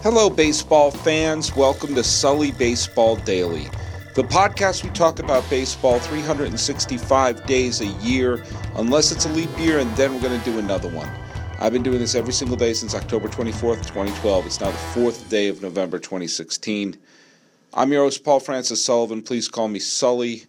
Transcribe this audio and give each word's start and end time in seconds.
Hello, 0.00 0.30
baseball 0.30 0.92
fans. 0.92 1.56
Welcome 1.56 1.96
to 1.96 2.04
Sully 2.04 2.52
Baseball 2.52 3.16
Daily, 3.16 3.68
the 4.14 4.22
podcast 4.22 4.84
we 4.84 4.90
talk 4.90 5.18
about 5.18 5.50
baseball 5.50 5.98
365 5.98 7.44
days 7.46 7.80
a 7.80 7.86
year, 7.86 8.44
unless 8.76 9.10
it's 9.10 9.26
a 9.26 9.28
leap 9.30 9.50
year, 9.58 9.80
and 9.80 9.90
then 9.96 10.14
we're 10.14 10.20
going 10.20 10.38
to 10.38 10.44
do 10.48 10.60
another 10.60 10.88
one. 10.88 11.10
I've 11.58 11.72
been 11.72 11.82
doing 11.82 11.98
this 11.98 12.14
every 12.14 12.32
single 12.32 12.56
day 12.56 12.74
since 12.74 12.94
October 12.94 13.26
24th, 13.26 13.88
2012. 13.88 14.46
It's 14.46 14.60
now 14.60 14.70
the 14.70 14.76
fourth 14.76 15.28
day 15.28 15.48
of 15.48 15.62
November 15.62 15.98
2016. 15.98 16.96
I'm 17.74 17.90
your 17.90 18.04
host, 18.04 18.22
Paul 18.22 18.38
Francis 18.38 18.84
Sullivan. 18.84 19.20
Please 19.20 19.48
call 19.48 19.66
me 19.66 19.80
Sully. 19.80 20.44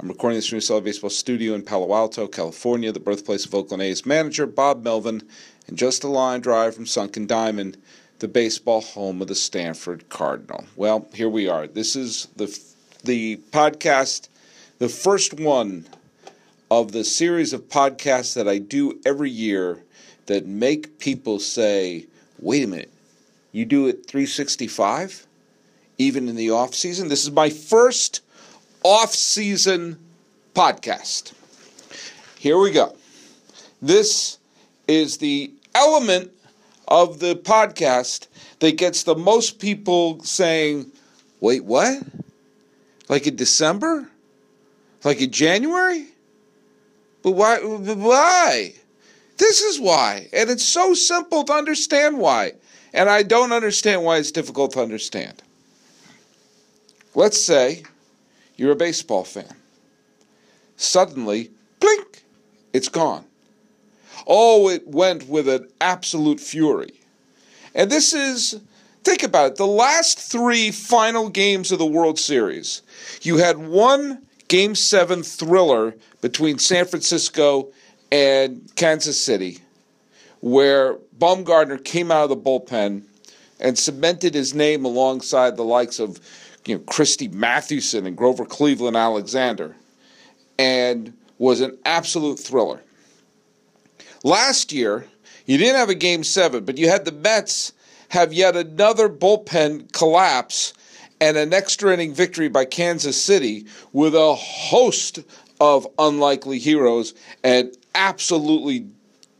I'm 0.00 0.08
recording 0.08 0.38
this 0.38 0.48
from 0.48 0.56
the 0.56 0.62
Sully 0.62 0.80
Baseball 0.80 1.10
Studio 1.10 1.52
in 1.52 1.60
Palo 1.60 1.94
Alto, 1.94 2.26
California, 2.26 2.90
the 2.90 3.00
birthplace 3.00 3.44
of 3.44 3.54
Oakland 3.54 3.82
A's 3.82 4.06
manager 4.06 4.46
Bob 4.46 4.82
Melvin, 4.82 5.22
and 5.66 5.76
just 5.76 6.04
a 6.04 6.08
line 6.08 6.40
drive 6.40 6.74
from 6.74 6.86
Sunken 6.86 7.26
Diamond, 7.26 7.76
the 8.24 8.28
baseball 8.28 8.80
home 8.80 9.20
of 9.20 9.28
the 9.28 9.34
Stanford 9.34 10.08
Cardinal. 10.08 10.64
Well, 10.76 11.06
here 11.12 11.28
we 11.28 11.46
are. 11.46 11.66
This 11.66 11.94
is 11.94 12.26
the 12.36 12.58
the 13.02 13.36
podcast, 13.50 14.30
the 14.78 14.88
first 14.88 15.34
one 15.34 15.84
of 16.70 16.92
the 16.92 17.04
series 17.04 17.52
of 17.52 17.68
podcasts 17.68 18.32
that 18.32 18.48
I 18.48 18.56
do 18.56 18.98
every 19.04 19.28
year 19.28 19.82
that 20.24 20.46
make 20.46 20.98
people 20.98 21.38
say, 21.38 22.06
"Wait 22.38 22.64
a 22.64 22.66
minute, 22.66 22.90
you 23.52 23.66
do 23.66 23.88
it 23.88 24.06
365, 24.06 25.26
even 25.98 26.26
in 26.26 26.34
the 26.34 26.48
off 26.48 26.74
season." 26.74 27.08
This 27.08 27.24
is 27.24 27.30
my 27.30 27.50
first 27.50 28.22
off 28.82 29.14
season 29.14 29.98
podcast. 30.54 31.32
Here 32.38 32.58
we 32.58 32.70
go. 32.70 32.96
This 33.82 34.38
is 34.88 35.18
the 35.18 35.52
element 35.74 36.30
of 36.88 37.18
the 37.18 37.34
podcast 37.34 38.26
that 38.60 38.76
gets 38.76 39.02
the 39.02 39.14
most 39.14 39.58
people 39.58 40.22
saying, 40.22 40.90
wait, 41.40 41.64
what? 41.64 42.02
Like 43.08 43.26
in 43.26 43.36
December? 43.36 44.08
Like 45.02 45.20
in 45.20 45.30
January? 45.30 46.06
But 47.22 47.32
why? 47.32 47.58
Why? 47.58 48.74
This 49.36 49.62
is 49.62 49.80
why. 49.80 50.28
And 50.32 50.50
it's 50.50 50.64
so 50.64 50.94
simple 50.94 51.44
to 51.44 51.52
understand 51.52 52.18
why. 52.18 52.52
And 52.92 53.10
I 53.10 53.22
don't 53.22 53.52
understand 53.52 54.04
why 54.04 54.18
it's 54.18 54.30
difficult 54.30 54.72
to 54.72 54.80
understand. 54.80 55.42
Let's 57.14 57.40
say 57.42 57.84
you're 58.56 58.72
a 58.72 58.76
baseball 58.76 59.24
fan. 59.24 59.54
Suddenly, 60.76 61.50
blink, 61.80 62.24
it's 62.72 62.88
gone. 62.88 63.24
Oh, 64.26 64.68
it 64.68 64.86
went 64.86 65.28
with 65.28 65.48
an 65.48 65.68
absolute 65.80 66.40
fury. 66.40 67.00
And 67.74 67.90
this 67.90 68.12
is, 68.12 68.60
think 69.02 69.22
about 69.22 69.52
it, 69.52 69.56
the 69.56 69.66
last 69.66 70.18
three 70.18 70.70
final 70.70 71.28
games 71.28 71.72
of 71.72 71.78
the 71.78 71.86
World 71.86 72.18
Series. 72.18 72.82
You 73.22 73.38
had 73.38 73.58
one 73.58 74.22
Game 74.48 74.74
7 74.74 75.22
thriller 75.22 75.94
between 76.20 76.58
San 76.58 76.84
Francisco 76.84 77.72
and 78.12 78.70
Kansas 78.76 79.20
City, 79.20 79.58
where 80.40 80.96
Bumgarner 81.18 81.82
came 81.82 82.12
out 82.12 82.24
of 82.24 82.28
the 82.30 82.36
bullpen 82.36 83.02
and 83.58 83.78
cemented 83.78 84.34
his 84.34 84.54
name 84.54 84.84
alongside 84.84 85.56
the 85.56 85.64
likes 85.64 85.98
of 85.98 86.20
you 86.66 86.76
know, 86.76 86.84
Christy 86.84 87.28
Mathewson 87.28 88.06
and 88.06 88.16
Grover 88.16 88.44
Cleveland 88.44 88.96
Alexander, 88.96 89.74
and 90.58 91.12
was 91.38 91.60
an 91.60 91.76
absolute 91.84 92.38
thriller. 92.38 92.80
Last 94.24 94.72
year, 94.72 95.06
you 95.44 95.58
didn't 95.58 95.76
have 95.76 95.90
a 95.90 95.94
game 95.94 96.24
seven, 96.24 96.64
but 96.64 96.78
you 96.78 96.88
had 96.88 97.04
the 97.04 97.12
Mets 97.12 97.74
have 98.08 98.32
yet 98.32 98.56
another 98.56 99.10
bullpen 99.10 99.92
collapse 99.92 100.72
and 101.20 101.36
an 101.36 101.52
extra 101.52 101.92
inning 101.92 102.14
victory 102.14 102.48
by 102.48 102.64
Kansas 102.64 103.22
City 103.22 103.66
with 103.92 104.14
a 104.14 104.34
host 104.34 105.18
of 105.60 105.86
unlikely 105.98 106.58
heroes 106.58 107.12
and 107.44 107.76
absolutely 107.94 108.86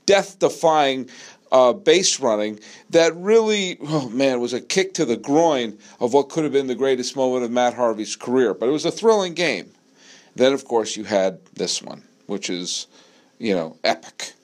death 0.04 0.38
defying 0.38 1.08
uh, 1.50 1.72
base 1.72 2.20
running 2.20 2.60
that 2.90 3.16
really, 3.16 3.78
oh 3.80 4.10
man, 4.10 4.38
was 4.38 4.52
a 4.52 4.60
kick 4.60 4.92
to 4.94 5.06
the 5.06 5.16
groin 5.16 5.78
of 5.98 6.12
what 6.12 6.28
could 6.28 6.44
have 6.44 6.52
been 6.52 6.66
the 6.66 6.74
greatest 6.74 7.16
moment 7.16 7.42
of 7.42 7.50
Matt 7.50 7.72
Harvey's 7.72 8.16
career. 8.16 8.52
But 8.52 8.68
it 8.68 8.72
was 8.72 8.84
a 8.84 8.90
thrilling 8.90 9.32
game. 9.32 9.70
Then, 10.36 10.52
of 10.52 10.66
course, 10.66 10.94
you 10.94 11.04
had 11.04 11.38
this 11.54 11.80
one, 11.80 12.02
which 12.26 12.50
is, 12.50 12.86
you 13.38 13.54
know, 13.54 13.78
epic. 13.82 14.34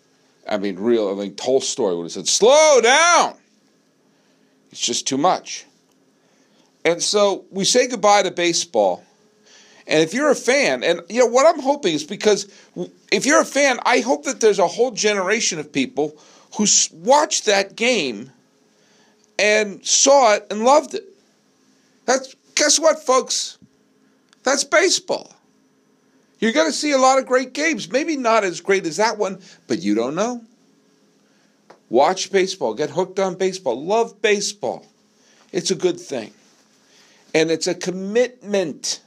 I 0.51 0.59
mean, 0.59 0.77
real. 0.77 1.09
I 1.09 1.15
mean, 1.15 1.37
Tolstoy 1.37 1.95
would 1.95 2.03
have 2.05 2.13
said, 2.13 2.29
"Slow 2.29 2.81
down." 2.83 3.37
It's 4.73 4.81
just 4.81 5.07
too 5.07 5.17
much. 5.17 5.65
And 6.85 7.03
so 7.03 7.45
we 7.51 7.65
say 7.65 7.89
goodbye 7.89 8.23
to 8.23 8.31
baseball. 8.31 9.05
And 9.87 10.03
if 10.03 10.15
you're 10.15 10.31
a 10.31 10.37
fan, 10.37 10.85
and 10.85 11.01
you 11.09 11.21
know 11.21 11.27
what 11.27 11.47
I'm 11.47 11.61
hoping 11.61 11.95
is 11.95 12.05
because 12.05 12.47
if 13.11 13.27
you're 13.27 13.41
a 13.41 13.45
fan, 13.45 13.81
I 13.85 14.01
hope 14.01 14.25
that 14.25 14.41
there's 14.41 14.59
a 14.59 14.67
whole 14.67 14.93
generation 14.93 15.59
of 15.59 15.73
people 15.73 16.17
who 16.57 16.67
watched 16.93 17.47
that 17.47 17.77
game 17.77 18.31
and 19.39 19.85
saw 19.85 20.35
it 20.35 20.47
and 20.51 20.65
loved 20.65 20.95
it. 20.95 21.05
That's 22.07 22.35
guess 22.55 22.79
what, 22.79 23.05
folks? 23.05 23.59
That's 24.43 24.65
baseball. 24.65 25.33
You're 26.41 26.53
going 26.53 26.69
to 26.69 26.73
see 26.73 26.93
a 26.93 26.99
lot 26.99 27.19
of 27.19 27.27
great 27.27 27.53
games. 27.53 27.91
Maybe 27.91 28.17
not 28.17 28.45
as 28.45 28.61
great 28.61 28.87
as 28.87 28.97
that 28.97 29.19
one, 29.19 29.41
but 29.69 29.81
you 29.81 29.95
don't 29.95 30.15
know. 30.15 30.43
Watch 31.91 32.33
baseball. 32.33 32.75
Get 32.75 32.91
hooked 32.91 33.19
on 33.19 33.35
baseball. 33.35 33.85
Love 33.85 34.21
baseball. 34.23 34.87
It's 35.53 35.71
a 35.71 35.75
good 35.75 36.01
thing. 36.01 36.33
And 37.35 37.51
it's 37.51 37.67
a 37.67 37.75
commitment. 37.75 39.03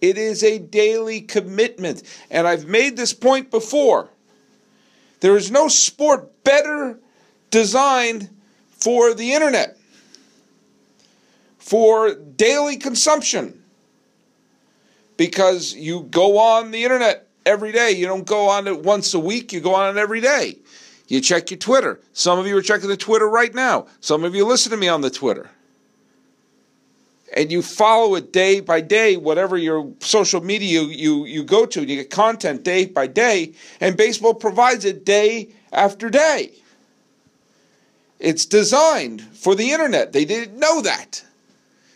It 0.00 0.18
is 0.18 0.42
a 0.42 0.58
daily 0.58 1.20
commitment. 1.20 2.02
And 2.30 2.48
I've 2.48 2.66
made 2.66 2.96
this 2.96 3.12
point 3.12 3.50
before. 3.50 4.08
There 5.20 5.36
is 5.36 5.50
no 5.50 5.68
sport 5.68 6.42
better 6.42 6.98
designed 7.50 8.30
for 8.70 9.12
the 9.12 9.34
internet, 9.34 9.76
for 11.58 12.14
daily 12.14 12.78
consumption, 12.78 13.59
because 15.20 15.74
you 15.74 16.04
go 16.04 16.38
on 16.38 16.70
the 16.70 16.82
internet 16.82 17.28
every 17.44 17.72
day. 17.72 17.90
You 17.90 18.06
don't 18.06 18.26
go 18.26 18.48
on 18.48 18.66
it 18.66 18.82
once 18.82 19.12
a 19.12 19.18
week, 19.18 19.52
you 19.52 19.60
go 19.60 19.74
on 19.74 19.94
it 19.94 20.00
every 20.00 20.22
day. 20.22 20.56
You 21.08 21.20
check 21.20 21.50
your 21.50 21.58
Twitter. 21.58 22.00
Some 22.14 22.38
of 22.38 22.46
you 22.46 22.56
are 22.56 22.62
checking 22.62 22.88
the 22.88 22.96
Twitter 22.96 23.28
right 23.28 23.54
now. 23.54 23.86
Some 24.00 24.24
of 24.24 24.34
you 24.34 24.46
listen 24.46 24.70
to 24.70 24.78
me 24.78 24.88
on 24.88 25.02
the 25.02 25.10
Twitter. 25.10 25.50
And 27.36 27.52
you 27.52 27.60
follow 27.60 28.14
it 28.14 28.32
day 28.32 28.60
by 28.60 28.80
day, 28.80 29.18
whatever 29.18 29.58
your 29.58 29.92
social 29.98 30.42
media 30.42 30.80
you, 30.80 30.88
you, 30.88 31.26
you 31.26 31.44
go 31.44 31.66
to, 31.66 31.80
you 31.80 31.96
get 31.96 32.08
content 32.08 32.64
day 32.64 32.86
by 32.86 33.06
day, 33.06 33.52
and 33.78 33.98
baseball 33.98 34.32
provides 34.32 34.86
it 34.86 35.04
day 35.04 35.50
after 35.70 36.08
day. 36.08 36.52
It's 38.18 38.46
designed 38.46 39.20
for 39.20 39.54
the 39.54 39.70
internet. 39.70 40.14
They 40.14 40.24
didn't 40.24 40.58
know 40.58 40.80
that. 40.80 41.22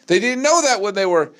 They 0.08 0.20
didn't 0.20 0.42
know 0.42 0.60
that 0.60 0.82
when 0.82 0.94
they 0.94 1.06
were 1.06 1.32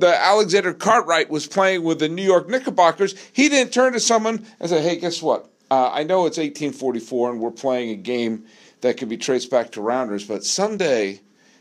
the 0.00 0.16
Alexander 0.16 0.72
Cartwright 0.72 1.30
was 1.30 1.46
playing 1.46 1.82
with 1.82 1.98
the 1.98 2.08
New 2.08 2.22
York 2.22 2.48
Knickerbockers. 2.48 3.14
He 3.32 3.48
didn't 3.48 3.72
turn 3.72 3.92
to 3.92 4.00
someone 4.00 4.46
and 4.58 4.70
say, 4.70 4.82
"Hey, 4.82 4.96
guess 4.96 5.22
what? 5.22 5.50
Uh, 5.70 5.90
I 5.92 6.02
know 6.02 6.26
it's 6.26 6.38
1844 6.38 7.30
and 7.30 7.40
we're 7.40 7.50
playing 7.50 7.90
a 7.90 7.96
game 7.96 8.44
that 8.80 8.96
can 8.96 9.08
be 9.08 9.16
traced 9.16 9.50
back 9.50 9.70
to 9.72 9.80
Rounders, 9.80 10.24
but 10.24 10.44
someday 10.44 11.20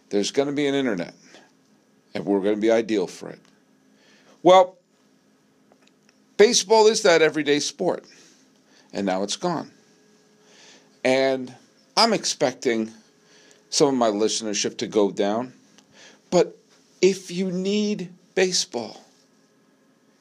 there's 0.10 0.32
going 0.32 0.48
to 0.48 0.54
be 0.54 0.66
an 0.66 0.74
internet, 0.74 1.14
and 2.14 2.26
we're 2.26 2.40
going 2.40 2.56
to 2.56 2.62
be 2.62 2.72
ideal 2.72 3.08
for 3.08 3.30
it." 3.30 3.40
Well, 4.42 4.78
baseball 6.38 6.88
is 6.88 7.04
that 7.04 7.22
everyday 7.22 7.60
sport, 7.60 8.06
and 8.94 9.06
now 9.06 9.24
it's 9.24 9.36
gone. 9.36 9.72
And 11.04 11.54
I'm 11.98 12.14
expecting 12.14 12.92
some 13.70 13.90
of 13.90 13.96
my 13.96 14.10
listenership 14.10 14.78
to 14.78 14.88
go 14.88 15.12
down. 15.12 15.54
But 16.32 16.58
if 17.02 17.32
you 17.32 17.52
need 17.52 18.14
baseball, 18.40 19.02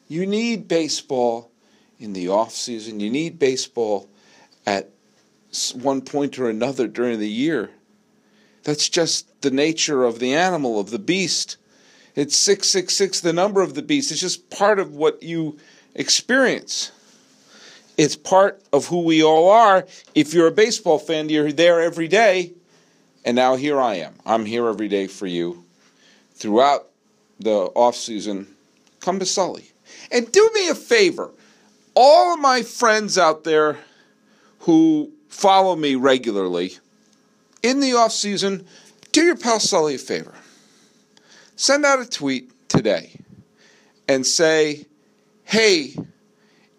you 0.09 0.27
need 0.27 0.67
baseball 0.67 1.53
in 2.01 2.15
the 2.15 2.29
off 2.29 2.51
season. 2.51 2.99
You 2.99 3.11
need 3.11 3.39
baseball 3.39 4.09
at 4.67 4.91
one 5.73 6.01
point 6.01 6.37
or 6.37 6.51
another 6.51 6.89
during 6.89 7.21
the 7.21 7.29
year. 7.29 7.71
That's 8.65 8.89
just 8.89 9.41
the 9.43 9.53
nature 9.53 10.03
of 10.03 10.19
the 10.19 10.35
animal, 10.35 10.81
of 10.81 10.91
the 10.91 10.99
beast. 10.99 11.59
It's 12.17 12.37
666, 12.37 13.21
the 13.21 13.33
number 13.33 13.63
of 13.63 13.75
the 13.75 13.83
beast. 13.83 14.11
It's 14.11 14.21
just 14.21 14.51
part 14.51 14.81
of 14.81 14.97
what 14.97 15.23
you 15.23 15.57
experience. 15.95 16.91
It's 17.97 18.17
part 18.17 18.61
of 18.73 18.87
who 18.87 19.03
we 19.03 19.23
all 19.23 19.49
are. 19.49 19.87
If 20.17 20.35
you're 20.35 20.49
a 20.49 20.63
baseball 20.67 20.99
fan, 20.99 21.29
you're 21.29 21.53
there 21.53 21.81
every 21.81 22.09
day. 22.09 22.55
And 23.25 23.37
now 23.37 23.55
here 23.55 23.81
I 23.81 23.95
am. 23.99 24.15
I'm 24.27 24.45
here 24.45 24.67
every 24.67 24.89
day 24.89 25.07
for 25.07 25.29
you. 25.29 25.65
Throughout 26.35 26.89
the 27.39 27.71
off 27.75 27.97
season, 27.97 28.47
come 29.01 29.19
to 29.19 29.27
Sully. 29.27 29.71
And 30.11 30.31
do 30.31 30.51
me 30.55 30.69
a 30.69 30.75
favor. 30.75 31.31
All 31.95 32.35
of 32.35 32.41
my 32.41 32.63
friends 32.63 33.19
out 33.19 33.45
there 33.45 33.79
who 34.61 35.11
follow 35.29 35.77
me 35.77 35.95
regularly, 35.95 36.73
in 37.63 37.81
the 37.81 37.95
off 37.95 38.13
season, 38.13 38.67
do 39.13 39.23
your 39.23 39.37
pal 39.37 39.61
Sully 39.61 39.95
a 39.95 39.99
favor. 39.99 40.35
Send 41.57 41.85
out 41.85 42.01
a 42.01 42.09
tweet 42.09 42.51
today 42.69 43.21
and 44.09 44.27
say, 44.27 44.87
hey, 45.45 45.95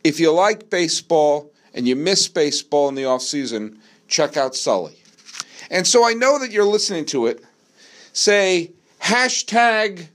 if 0.04 0.20
you 0.20 0.32
like 0.32 0.70
baseball 0.70 1.52
and 1.74 1.88
you 1.88 1.96
miss 1.96 2.28
baseball 2.28 2.88
in 2.88 2.96
the 2.96 3.06
off 3.06 3.22
season, 3.22 3.80
check 4.08 4.38
out 4.38 4.56
Sully. 4.56 4.96
And 5.70 5.86
so 5.86 6.08
I 6.08 6.14
know 6.14 6.40
that 6.40 6.52
you're 6.52 6.64
listening 6.64 7.06
to 7.08 7.28
it. 7.28 7.44
Say 8.14 8.72
hashtag, 9.02 10.08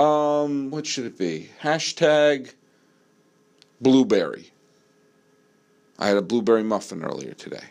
um, 0.00 0.70
what 0.70 0.86
should 0.86 1.04
it 1.04 1.18
be? 1.18 1.50
Hashtag 1.62 2.54
blueberry. 3.80 4.50
I 5.98 6.08
had 6.08 6.16
a 6.16 6.22
blueberry 6.22 6.62
muffin 6.62 7.04
earlier 7.04 7.34
today. 7.34 7.64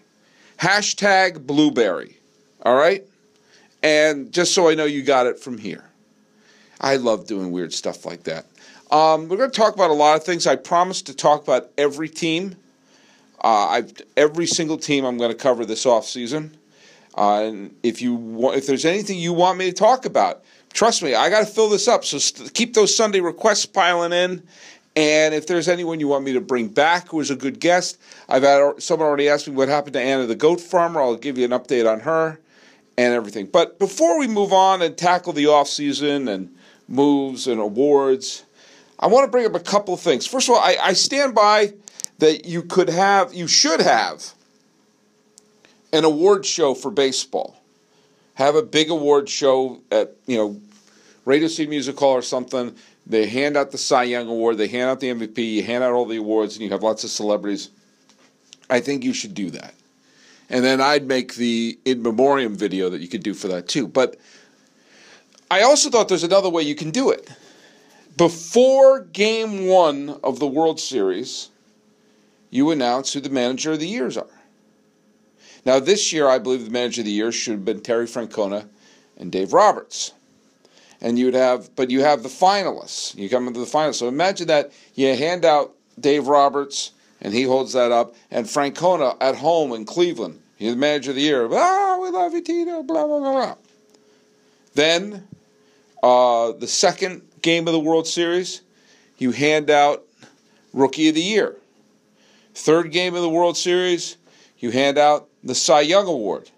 Hashtag 0.60 1.48
blueberry. 1.48 2.18
All 2.64 2.76
right? 2.76 3.04
And 3.82 4.32
just 4.32 4.54
so 4.54 4.70
I 4.70 4.76
know 4.76 4.86
you 4.86 5.02
got 5.02 5.26
it 5.26 5.40
from 5.40 5.58
here. 5.58 5.86
I 6.80 6.98
love 6.98 7.26
doing 7.26 7.52
weird 7.52 7.74
stuff 7.74 8.06
like 8.06 8.24
that. 8.26 8.46
Um, 8.92 9.28
we're 9.28 9.38
going 9.38 9.50
to 9.52 9.58
talk 9.58 9.74
about 9.74 9.90
a 9.90 9.94
lot 9.94 10.16
of 10.16 10.24
things. 10.24 10.46
I 10.46 10.56
promised 10.56 11.08
to 11.08 11.16
talk 11.16 11.42
about 11.42 11.72
every 11.78 12.10
team. 12.10 12.56
Uh, 13.44 13.68
I've, 13.68 13.94
every 14.16 14.46
single 14.46 14.78
team 14.78 15.04
I'm 15.04 15.18
going 15.18 15.32
to 15.32 15.38
cover 15.38 15.66
this 15.66 15.86
off 15.86 16.06
season. 16.06 16.58
Uh, 17.18 17.44
and 17.44 17.76
if 17.82 18.02
you 18.02 18.14
want, 18.14 18.58
if 18.58 18.68
there's 18.68 18.86
anything 18.86 19.18
you 19.18 19.34
want 19.34 19.58
me 19.58 19.66
to 19.66 19.74
talk 19.74 20.06
about, 20.06 20.44
trust 20.74 21.04
me, 21.04 21.16
I 21.16 21.30
got 21.30 21.40
to 21.40 21.46
fill 21.46 21.70
this 21.70 21.88
up. 21.88 22.06
So 22.06 22.18
st- 22.18 22.54
keep 22.54 22.74
those 22.74 22.96
Sunday 22.96 23.20
requests 23.20 23.66
piling 23.66 24.14
in. 24.14 24.44
And 24.96 25.34
if 25.34 25.48
there's 25.48 25.68
anyone 25.68 26.00
you 26.00 26.08
want 26.08 26.26
me 26.26 26.34
to 26.34 26.42
bring 26.42 26.68
back 26.68 27.10
who 27.10 27.18
was 27.18 27.30
a 27.30 27.36
good 27.36 27.60
guest, 27.60 28.00
I've 28.28 28.44
had 28.44 28.82
someone 28.82 29.08
already 29.08 29.30
asked 29.30 29.48
me 29.48 29.56
what 29.56 29.70
happened 29.70 29.94
to 29.94 30.02
Anna 30.02 30.26
the 30.26 30.36
goat 30.36 30.60
farmer. 30.60 31.02
I'll 31.02 31.16
give 31.16 31.38
you 31.38 31.46
an 31.46 31.52
update 31.52 31.90
on 31.90 32.02
her 32.02 32.40
and 32.98 33.14
everything. 33.14 33.46
But 33.46 33.80
before 33.80 34.20
we 34.20 34.28
move 34.28 34.52
on 34.52 34.82
and 34.82 34.98
tackle 34.98 35.32
the 35.32 35.48
off 35.48 35.70
season 35.70 36.28
and 36.28 36.54
moves 36.88 37.48
and 37.48 37.62
awards, 37.62 38.44
I 39.00 39.08
want 39.08 39.26
to 39.26 39.32
bring 39.32 39.46
up 39.46 39.56
a 39.56 39.60
couple 39.62 39.94
of 39.94 40.02
things. 40.02 40.28
First 40.28 40.50
of 40.50 40.56
all, 40.56 40.62
I, 40.62 40.76
I 40.82 40.94
stand 40.94 41.34
by 41.34 41.74
that 42.18 42.46
you 42.46 42.64
could 42.64 42.90
have, 42.90 43.34
you 43.34 43.48
should 43.48 43.80
have 43.80 44.34
an 45.94 46.04
award 46.04 46.46
show 46.46 46.74
for 46.74 46.92
baseball. 46.92 47.59
Have 48.40 48.56
a 48.56 48.64
big 48.64 48.90
award 48.90 49.28
show 49.28 49.82
at, 49.92 50.16
you 50.26 50.38
know, 50.38 50.62
Radio 51.26 51.50
City 51.50 51.70
Music 51.70 52.00
Hall 52.00 52.14
or 52.14 52.22
something. 52.22 52.74
They 53.06 53.28
hand 53.28 53.58
out 53.58 53.72
the 53.72 53.78
Cy 53.78 54.04
Young 54.04 54.30
Award, 54.30 54.58
they 54.58 54.70
hand 54.70 54.90
out 54.90 55.02
the 55.02 55.10
MVP, 55.10 55.56
you 55.56 55.64
hand 55.64 55.84
out 55.84 55.92
all 55.92 56.06
the 56.06 56.16
awards, 56.16 56.56
and 56.56 56.64
you 56.64 56.70
have 56.70 56.82
lots 56.82 57.04
of 57.04 57.10
celebrities. 57.10 57.70
I 58.70 58.80
think 58.80 59.04
you 59.04 59.14
should 59.14 59.34
do 59.34 59.50
that. 59.50 59.74
And 60.50 60.64
then 60.64 60.80
I'd 60.80 61.06
make 61.06 61.36
the 61.36 61.78
in 61.84 62.02
memoriam 62.02 62.56
video 62.56 62.90
that 62.90 63.02
you 63.02 63.10
could 63.10 63.24
do 63.24 63.34
for 63.34 63.50
that 63.50 63.68
too. 63.68 63.90
But 63.90 64.16
I 65.52 65.64
also 65.64 65.90
thought 65.90 66.08
there's 66.08 66.24
another 66.24 66.50
way 66.50 66.64
you 66.64 66.76
can 66.76 66.92
do 66.92 67.10
it. 67.10 67.30
Before 68.16 69.02
game 69.02 69.68
one 69.68 70.18
of 70.24 70.40
the 70.40 70.48
World 70.48 70.80
Series, 70.80 71.50
you 72.52 72.72
announce 72.72 73.12
who 73.12 73.20
the 73.20 73.30
manager 73.30 73.74
of 73.74 73.82
the 73.82 73.88
years 73.88 74.16
are. 74.16 74.39
Now, 75.70 75.80
this 75.80 76.12
year, 76.12 76.28
I 76.28 76.40
believe 76.40 76.66
the 76.66 76.72
manager 76.72 77.02
of 77.02 77.06
the 77.06 77.12
year 77.12 77.32
should 77.32 77.52
have 77.52 77.64
been 77.64 77.82
Terry 77.82 78.08
Francona 78.08 78.68
and 79.18 79.32
Dave 79.32 79.54
Roberts. 79.54 80.14
And 81.00 81.20
you 81.20 81.26
would 81.26 81.36
have, 81.36 81.76
but 81.76 81.92
you 81.92 82.02
have 82.02 82.24
the 82.24 82.28
finalists. 82.28 83.16
You 83.16 83.30
come 83.30 83.48
into 83.48 83.60
the 83.60 83.68
finalists. 83.68 83.98
So 83.98 84.08
imagine 84.08 84.48
that 84.48 84.72
you 84.96 85.16
hand 85.16 85.46
out 85.46 85.76
Dave 86.00 86.28
Roberts, 86.28 86.90
and 87.22 87.36
he 87.36 87.44
holds 87.44 87.74
that 87.74 87.92
up, 87.92 88.16
and 88.32 88.48
Francona 88.48 89.16
at 89.22 89.36
home 89.36 89.72
in 89.74 89.86
Cleveland. 89.86 90.42
He's 90.58 90.72
the 90.72 90.76
manager 90.76 91.12
of 91.12 91.18
the 91.18 91.22
year. 91.22 91.48
Oh, 91.48 92.00
we 92.02 92.10
love 92.10 92.34
you, 92.34 92.42
Tito, 92.42 92.82
blah, 92.82 93.06
blah, 93.06 93.20
blah, 93.20 93.32
blah. 93.32 93.56
Then 94.74 95.28
uh, 96.02 96.54
the 96.54 96.66
second 96.66 97.22
game 97.44 97.68
of 97.68 97.74
the 97.74 97.80
World 97.80 98.08
Series, 98.08 98.62
you 99.20 99.30
hand 99.30 99.70
out 99.70 100.04
Rookie 100.74 101.10
of 101.10 101.14
the 101.14 101.22
Year. 101.22 101.58
Third 102.56 102.92
game 102.92 103.14
of 103.14 103.22
the 103.22 103.30
World 103.30 103.56
Series, 103.56 104.18
you 104.58 104.72
hand 104.72 104.98
out 104.98 105.29
the 105.44 105.56
Cy 105.56 105.82
Young 105.82 106.08
Award. 106.08 106.50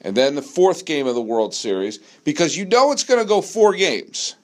And 0.00 0.16
then 0.16 0.34
the 0.34 0.42
fourth 0.42 0.84
game 0.84 1.06
of 1.06 1.14
the 1.14 1.22
World 1.22 1.54
Series, 1.54 1.98
because 2.24 2.56
you 2.56 2.64
know 2.64 2.90
it's 2.90 3.04
going 3.04 3.20
to 3.20 3.26
go 3.26 3.40
four 3.40 3.72
games. 3.74 4.34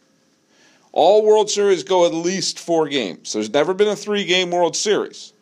All 0.92 1.24
World 1.24 1.50
Series 1.50 1.82
go 1.82 2.06
at 2.06 2.14
least 2.14 2.60
four 2.60 2.88
games. 2.88 3.32
There's 3.32 3.52
never 3.52 3.74
been 3.74 3.88
a 3.88 3.96
three 3.96 4.24
game 4.24 4.50
World 4.50 4.76
Series. 4.76 5.32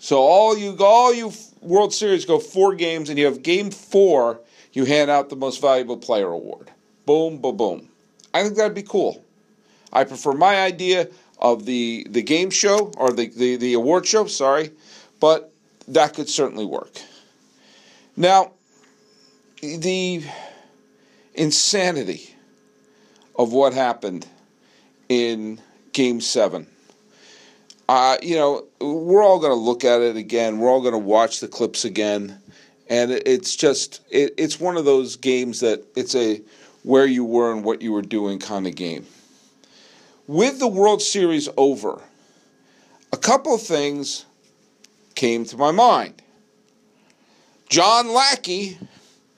So 0.00 0.18
all 0.18 0.56
you 0.56 0.76
all 0.80 1.14
you 1.14 1.32
World 1.60 1.94
Series 1.94 2.24
go 2.24 2.38
four 2.38 2.74
games, 2.74 3.08
and 3.08 3.18
you 3.18 3.26
have 3.26 3.42
game 3.42 3.70
four, 3.70 4.40
you 4.72 4.84
hand 4.84 5.10
out 5.10 5.28
the 5.28 5.36
most 5.36 5.60
valuable 5.60 5.96
player 5.96 6.28
award. 6.28 6.70
Boom, 7.06 7.38
boom, 7.38 7.56
boom. 7.56 7.88
I 8.32 8.42
think 8.42 8.56
that'd 8.56 8.74
be 8.74 8.82
cool. 8.82 9.22
I 9.92 10.04
prefer 10.04 10.32
my 10.32 10.62
idea 10.62 11.08
of 11.38 11.66
the 11.66 12.06
the 12.10 12.22
game 12.22 12.50
show 12.50 12.92
or 12.96 13.10
the, 13.10 13.28
the, 13.28 13.56
the 13.56 13.74
award 13.74 14.06
show, 14.06 14.26
sorry, 14.26 14.70
but 15.20 15.52
that 15.88 16.14
could 16.14 16.28
certainly 16.28 16.64
work. 16.64 17.00
Now, 18.16 18.52
the 19.60 20.22
insanity 21.34 22.34
of 23.36 23.52
what 23.52 23.72
happened 23.72 24.26
in 25.08 25.60
game 25.92 26.20
seven. 26.20 26.66
Uh, 27.88 28.16
you 28.22 28.36
know, 28.36 28.66
we're 28.80 29.22
all 29.22 29.40
going 29.40 29.52
to 29.52 29.58
look 29.58 29.84
at 29.84 30.00
it 30.00 30.16
again. 30.16 30.58
We're 30.58 30.70
all 30.70 30.80
going 30.80 30.92
to 30.92 30.98
watch 30.98 31.40
the 31.40 31.48
clips 31.48 31.84
again. 31.84 32.38
And 32.88 33.10
it's 33.10 33.56
just, 33.56 34.00
it, 34.10 34.34
it's 34.36 34.60
one 34.60 34.76
of 34.76 34.84
those 34.84 35.16
games 35.16 35.60
that 35.60 35.84
it's 35.96 36.14
a 36.14 36.40
where 36.82 37.06
you 37.06 37.24
were 37.24 37.52
and 37.52 37.64
what 37.64 37.82
you 37.82 37.92
were 37.92 38.02
doing 38.02 38.38
kind 38.38 38.66
of 38.66 38.74
game. 38.74 39.06
With 40.26 40.58
the 40.58 40.68
World 40.68 41.02
Series 41.02 41.48
over, 41.56 42.00
a 43.12 43.16
couple 43.16 43.54
of 43.54 43.62
things 43.62 44.24
came 45.14 45.44
to 45.46 45.56
my 45.56 45.72
mind. 45.72 46.22
John 47.70 48.12
Lackey, 48.12 48.78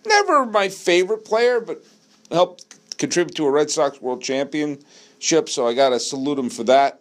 never 0.07 0.47
my 0.47 0.71
favorite 0.71 1.25
player, 1.25 1.61
but 1.61 1.85
helped 2.31 2.65
contribute 2.97 3.37
to 3.37 3.47
a 3.47 3.51
Red 3.51 3.71
Sox 3.71 4.01
World 4.01 4.23
Championship, 4.23 5.51
so 5.51 5.69
I 5.69 5.75
got 5.75 5.91
to 5.91 6.01
salute 6.01 6.39
him 6.39 6.49
for 6.49 6.65
that. 6.65 7.01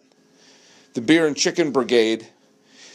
The 0.92 1.00
Beer 1.00 1.26
and 1.26 1.34
Chicken 1.34 1.72
Brigade. 1.72 2.28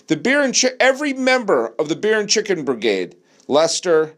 The 0.05 0.15
beer 0.15 0.41
and 0.41 0.55
chi- 0.57 0.71
every 0.79 1.13
member 1.13 1.73
of 1.79 1.89
the 1.89 1.95
Beer 1.95 2.19
and 2.19 2.29
Chicken 2.29 2.63
Brigade, 2.63 3.17
Lester 3.47 4.13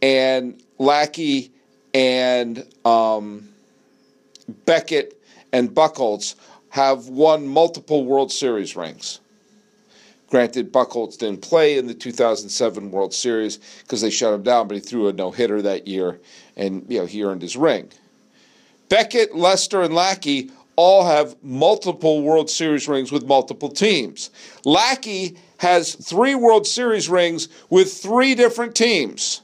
and 0.00 0.62
Lackey 0.78 1.52
and 1.92 2.66
um, 2.84 3.48
Beckett 4.64 5.20
and 5.52 5.68
Buchholz 5.74 6.36
have 6.70 7.08
won 7.08 7.46
multiple 7.46 8.06
World 8.06 8.32
Series 8.32 8.74
rings. 8.74 9.20
Granted, 10.34 10.72
Buchholz 10.72 11.16
didn't 11.16 11.42
play 11.42 11.78
in 11.78 11.86
the 11.86 11.94
2007 11.94 12.90
World 12.90 13.14
Series 13.14 13.58
because 13.82 14.00
they 14.00 14.10
shut 14.10 14.34
him 14.34 14.42
down, 14.42 14.66
but 14.66 14.74
he 14.74 14.80
threw 14.80 15.06
a 15.06 15.12
no 15.12 15.30
hitter 15.30 15.62
that 15.62 15.86
year, 15.86 16.18
and 16.56 16.84
you 16.88 16.98
know 16.98 17.06
he 17.06 17.22
earned 17.22 17.40
his 17.40 17.56
ring. 17.56 17.88
Beckett, 18.88 19.36
Lester, 19.36 19.80
and 19.82 19.94
Lackey 19.94 20.50
all 20.74 21.06
have 21.06 21.36
multiple 21.44 22.20
World 22.22 22.50
Series 22.50 22.88
rings 22.88 23.12
with 23.12 23.24
multiple 23.24 23.68
teams. 23.68 24.30
Lackey 24.64 25.36
has 25.58 25.94
three 25.94 26.34
World 26.34 26.66
Series 26.66 27.08
rings 27.08 27.48
with 27.70 27.92
three 27.92 28.34
different 28.34 28.74
teams 28.74 29.40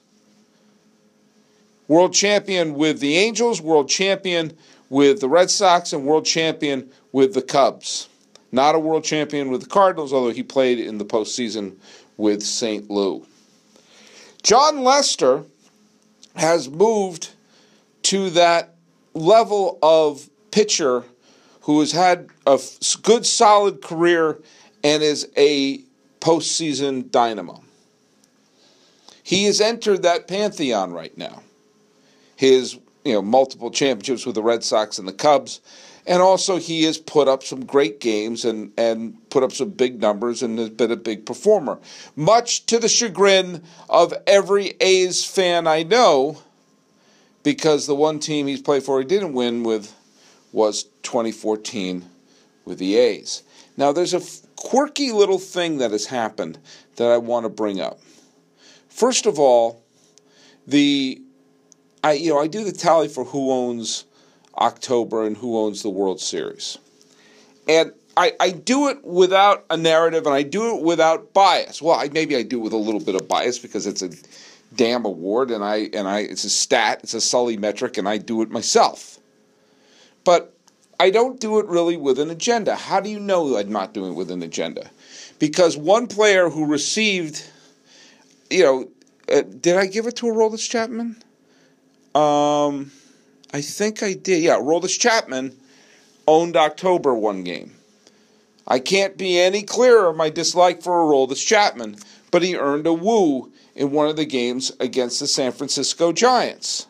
world 1.87 2.13
champion 2.13 2.75
with 2.75 2.99
the 2.99 3.17
Angels, 3.17 3.61
world 3.61 3.89
champion 3.89 4.57
with 4.89 5.21
the 5.21 5.29
Red 5.29 5.53
Sox, 5.53 5.93
and 5.93 6.05
world 6.05 6.27
champion 6.27 6.91
with 7.13 7.33
the 7.35 7.43
Cubs. 7.43 8.09
Not 8.53 8.75
a 8.75 8.79
world 8.79 9.05
champion 9.05 9.51
with 9.51 9.63
the 9.63 9.69
Cardinals, 9.69 10.13
although 10.13 10.33
he 10.33 10.43
played 10.43 10.79
in 10.79 10.99
the 10.99 11.05
postseason 11.05 11.77
with 12.17 12.43
St. 12.43 12.91
Lou. 12.91 13.27
Jon 14.43 14.83
Lester 14.83 15.45
has 16.35 16.69
moved 16.69 17.31
to 18.03 18.31
that 18.31 18.75
level 19.15 19.79
of 19.83 20.29
pitcher 20.51 21.05
who 21.63 21.81
has 21.81 21.93
had 21.93 22.29
a 22.47 22.59
good, 23.03 23.27
solid 23.27 23.83
career 23.83 24.41
and 24.83 25.03
is 25.03 25.29
a 25.37 25.79
postseason 26.21 27.11
dynamo. 27.11 27.63
He 29.23 29.45
has 29.45 29.61
entered 29.61 30.03
that 30.03 30.27
pantheon 30.27 30.93
right 30.93 31.17
now 31.17 31.43
his 32.41 32.79
you 33.05 33.13
know 33.13 33.21
multiple 33.21 33.71
championships 33.71 34.25
with 34.25 34.35
the 34.35 34.43
Red 34.43 34.65
Sox 34.65 34.99
and 34.99 35.07
the 35.07 35.13
Cubs. 35.13 35.61
And 36.07 36.23
also, 36.23 36.57
he 36.57 36.85
has 36.85 36.99
put 36.99 37.29
up 37.29 37.43
some 37.43 37.65
great 37.65 38.01
games 38.01 38.45
and, 38.45 38.73
and 38.79 39.17
put 39.31 39.43
up 39.43 39.53
some 39.53 39.71
big 39.71 40.01
numbers 40.01 40.43
and 40.43 40.59
has 40.59 40.71
been 40.71 40.91
a 40.91 40.97
big 40.97 41.27
performer. 41.27 41.79
Much 42.17 42.67
to 42.67 42.79
the 42.79 42.89
chagrin 42.89 43.63
of 43.89 44.15
every 44.27 44.75
A's 44.81 45.25
fan 45.25 45.67
I 45.67 45.83
know, 45.83 46.43
because 47.43 47.87
the 47.87 47.95
one 47.95 48.19
team 48.19 48.47
he's 48.47 48.63
played 48.63 48.83
for 48.83 48.99
he 48.99 49.07
didn't 49.07 49.35
win 49.35 49.63
with 49.63 49.95
was 50.53 50.85
2014 51.03 52.05
with 52.65 52.79
the 52.79 52.97
A's. 52.97 53.43
Now, 53.77 53.93
there's 53.93 54.15
a 54.15 54.23
quirky 54.57 55.13
little 55.13 55.39
thing 55.39 55.79
that 55.79 55.91
has 55.91 56.07
happened 56.07 56.59
that 56.97 57.11
I 57.11 57.17
want 57.19 57.45
to 57.45 57.49
bring 57.49 57.81
up. 57.81 58.01
First 58.89 59.27
of 59.27 59.39
all, 59.39 59.83
the 60.67 61.23
I 62.05 62.13
you 62.13 62.31
know 62.31 62.39
I 62.39 62.47
do 62.47 62.65
the 62.65 62.73
tally 62.73 63.09
for 63.09 63.25
who 63.25 63.51
owns 63.51 64.05
October 64.59 65.27
and 65.27 65.37
who 65.37 65.59
owns 65.59 65.83
the 65.83 65.91
World 65.91 66.21
Series, 66.21 66.79
and 67.69 67.93
I, 68.17 68.33
I 68.41 68.51
do 68.51 68.89
it 68.89 69.05
without 69.05 69.65
a 69.71 69.77
narrative 69.77 70.27
and 70.27 70.35
I 70.35 70.43
do 70.43 70.77
it 70.77 70.83
without 70.83 71.33
bias. 71.33 71.81
Well, 71.81 71.99
I, 71.99 72.09
maybe 72.09 72.37
I 72.37 72.43
do 72.43 72.59
it 72.59 72.65
with 72.65 72.73
a 72.73 72.77
little 72.77 73.01
bit 73.01 73.15
of 73.15 73.29
bias 73.29 73.59
because 73.59 73.87
it's 73.87 74.03
a 74.03 74.11
damn 74.75 75.05
award 75.05 75.51
and 75.51 75.65
I 75.65 75.89
and 75.95 76.07
I 76.09 76.21
it's 76.21 76.45
a 76.45 76.51
stat, 76.51 77.01
it's 77.03 77.15
a 77.15 77.21
Sully 77.21 77.57
metric, 77.57 77.99
and 77.99 78.09
I 78.09 78.19
do 78.19 78.43
it 78.43 78.51
myself. 78.51 79.19
But 80.25 80.55
I 80.99 81.11
don't 81.11 81.41
do 81.41 81.59
it 81.61 81.67
really 81.67 81.97
with 81.97 82.19
an 82.19 82.31
agenda. 82.31 82.75
How 82.75 83.01
do 83.01 83.09
you 83.09 83.19
know 83.19 83.57
I'm 83.57 83.73
not 83.73 83.95
doing 83.95 84.13
it 84.13 84.17
with 84.17 84.31
an 84.31 84.43
agenda? 84.43 84.91
Because 85.39 85.77
one 85.77 86.07
player 86.07 86.51
who 86.51 86.67
received, 86.67 87.43
you 88.51 88.63
know, 88.63 88.89
uh, 89.33 89.43
did 89.43 89.77
I 89.77 89.87
give 89.87 90.07
it 90.07 90.17
to 90.17 90.29
a 90.29 90.33
Aroldis 90.33 90.69
Chapman? 90.69 91.17
Um, 92.15 92.93
I 93.53 93.61
think 93.61 94.03
I 94.03 94.13
did. 94.13 94.43
Yeah, 94.43 94.57
Aroldis 94.57 94.99
Chapman 94.99 95.57
owned 96.27 96.57
October 96.57 97.15
one 97.15 97.43
game. 97.43 97.73
I 98.67 98.79
can't 98.79 99.17
be 99.17 99.41
any 99.41 99.63
clearer 99.63 100.09
of 100.09 100.17
my 100.17 100.31
dislike 100.31 100.83
for 100.83 100.93
Aroldis 100.93 101.45
Chapman, 101.45 101.97
but 102.31 102.43
he 102.43 102.57
earned 102.57 102.87
a 102.87 102.93
woo 102.93 103.51
in 103.75 103.91
one 103.91 104.09
of 104.09 104.17
the 104.17 104.25
games 104.25 104.71
against 104.79 105.19
the 105.19 105.27
San 105.27 105.51
Francisco 105.51 106.13
Giants. 106.13 106.87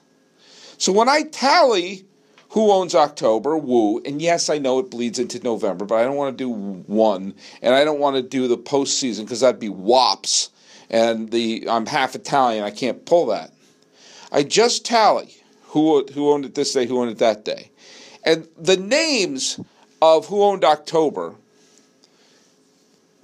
So 0.77 0.93
when 0.93 1.09
I 1.09 1.23
tally 1.23 2.05
who 2.51 2.73
owns 2.73 2.95
October, 2.95 3.57
woo, 3.57 4.03
and 4.05 4.21
yes, 4.21 4.51
I 4.51 4.59
know 4.59 4.81
it 4.81 4.91
bleeds 4.91 5.19
into 5.19 5.43
November, 5.43 5.85
but 5.85 5.95
I 5.95 6.05
don't 6.05 6.17
want 6.17 6.37
to 6.37 6.45
do 6.45 6.51
one, 6.51 7.35
and 7.63 7.75
I 7.75 7.85
don't 7.85 8.01
want 8.01 8.17
to 8.17 8.23
do 8.23 8.49
the 8.49 8.59
postseason 8.59 9.21
because 9.21 9.41
that'd 9.41 9.61
be 9.61 9.69
wops, 9.69 10.51
and 10.91 11.31
the 11.31 11.67
I'm 11.71 11.87
half 11.87 12.15
Italian, 12.15 12.65
I 12.65 12.71
can't 12.71 13.07
pull 13.07 13.27
that. 13.27 13.53
I 14.33 14.43
just 14.43 14.85
tally 14.85 15.40
who 15.71 16.05
who 16.15 16.31
owned 16.31 16.45
it 16.45 16.55
this 16.55 16.73
day, 16.73 16.87
who 16.87 17.01
owned 17.01 17.11
it 17.11 17.19
that 17.19 17.45
day, 17.45 17.71
and 18.25 18.47
the 18.57 18.77
names 18.77 19.59
of 20.01 20.27
who 20.27 20.43
owned 20.43 20.65
October 20.65 21.35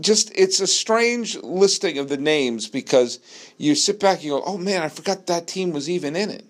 just 0.00 0.30
it's 0.34 0.60
a 0.60 0.66
strange 0.66 1.36
listing 1.42 1.98
of 1.98 2.08
the 2.08 2.16
names 2.16 2.68
because 2.68 3.18
you 3.56 3.74
sit 3.74 4.00
back 4.00 4.20
and 4.20 4.30
go, 4.30 4.42
oh 4.44 4.58
man, 4.58 4.82
I 4.82 4.88
forgot 4.88 5.26
that 5.26 5.46
team 5.46 5.72
was 5.72 5.88
even 5.88 6.16
in 6.16 6.30
it. 6.30 6.44